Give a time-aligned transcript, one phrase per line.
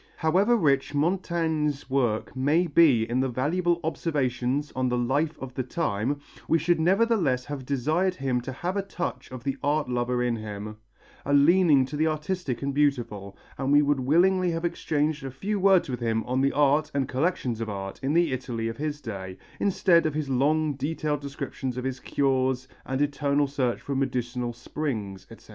[0.17, 6.19] However rich Montaigne's work may be in valuable observations on the life of the time,
[6.47, 10.37] we should nevertheless have desired him to have a touch of the art lover in
[10.37, 10.77] him,
[11.23, 15.59] a leaning to the artistic and beautiful, and we would willingly have exchanged a few
[15.59, 19.01] words with him on the art and collections of art in the Italy of his
[19.01, 23.93] day, instead of his long, detailed descriptions of his cures and his eternal search for
[23.93, 25.49] medicinal springs, etc.